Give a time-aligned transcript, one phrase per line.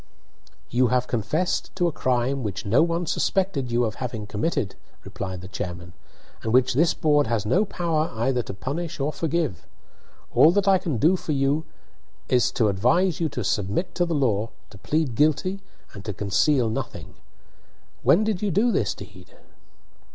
[0.71, 5.41] "You have confessed to a crime which no one suspected you of having committed," replied
[5.41, 5.93] the chairman,
[6.41, 9.67] "and which this board has no power either to punish or forgive.
[10.33, 11.65] All that I can do for you
[12.27, 15.61] it to advise you to submit to the law, to plead guilty,
[15.93, 17.13] and to conceal nothing.
[18.01, 19.35] When did you do this deed?"